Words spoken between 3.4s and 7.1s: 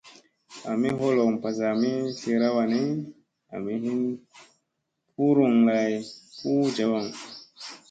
ami hin puuryŋ lay, puu njavaŋ.